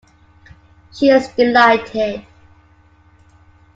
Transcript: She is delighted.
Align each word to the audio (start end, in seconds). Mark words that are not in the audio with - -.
She 0.91 1.09
is 1.11 1.27
delighted. 1.27 2.25